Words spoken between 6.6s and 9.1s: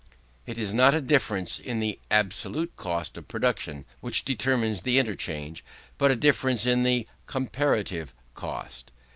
in the comparative cost.